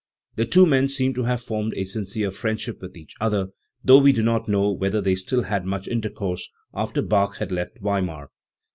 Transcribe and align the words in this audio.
The 0.35 0.45
two 0.47 0.65
men 0.65 0.87
seem 0.87 1.13
to 1.13 1.25
have 1.25 1.43
formed 1.43 1.75
a 1.75 1.83
sincere 1.83 2.31
friendship 2.31 2.81
with 2.81 2.97
each 2.97 3.13
other, 3.21 3.49
though 3.83 3.99
we 3.99 4.11
do 4.11 4.23
not 4.23 4.49
know 4.49 4.71
whether 4.71 4.99
they 4.99 5.13
still 5.13 5.43
had 5.43 5.63
much 5.63 5.87
intercourse 5.87 6.49
after 6.73 7.03
Bach 7.03 7.37
had 7.37 7.51
left 7.51 7.77
Weimar. 7.81 8.31